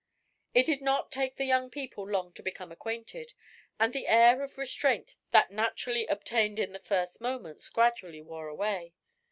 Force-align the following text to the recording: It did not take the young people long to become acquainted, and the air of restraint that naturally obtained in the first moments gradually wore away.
It 0.55 0.65
did 0.65 0.81
not 0.81 1.11
take 1.11 1.35
the 1.37 1.45
young 1.45 1.69
people 1.69 2.09
long 2.09 2.33
to 2.33 2.41
become 2.41 2.71
acquainted, 2.71 3.33
and 3.79 3.93
the 3.93 4.07
air 4.07 4.41
of 4.41 4.57
restraint 4.57 5.15
that 5.29 5.51
naturally 5.51 6.07
obtained 6.07 6.57
in 6.57 6.71
the 6.73 6.79
first 6.79 7.21
moments 7.21 7.69
gradually 7.69 8.23
wore 8.23 8.47
away. 8.47 8.95